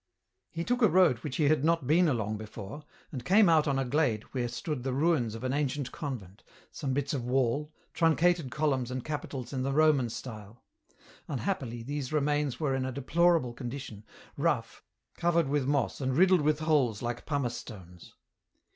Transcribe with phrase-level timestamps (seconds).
[0.49, 3.77] He took a road which he had not been along before, and came out on
[3.77, 8.49] a glade where stood the ruins of an ancient convent, some bits of wall, truncated
[8.49, 10.63] columns and capitals in the Roman style;
[11.27, 14.03] unhappily these remains were in a deplorable condition,
[14.37, 14.81] rough,
[15.13, 18.15] covered with moss and riddled with holes like pumice stones.